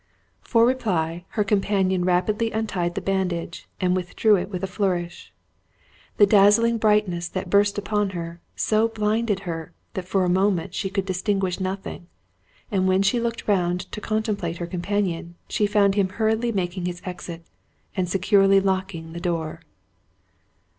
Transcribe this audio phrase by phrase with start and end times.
[0.41, 5.31] For reply, her companion rapidly untied the bandage, and withdrew it with a flourish.
[6.17, 10.89] The dazzling brightness that burst upon her, so blinded her, that for a moment she
[10.89, 12.07] could distinguish nothing;
[12.71, 17.03] and when she looked round to contemplate her companion, she found him hurriedly making his
[17.05, 17.45] exit,
[17.95, 19.61] and securely locking the door.